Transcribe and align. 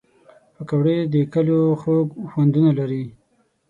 پکورې 0.55 0.97
د 1.13 1.15
کلیو 1.33 1.61
خوږ 1.81 2.07
خوندونه 2.31 2.71
لري 2.79 3.05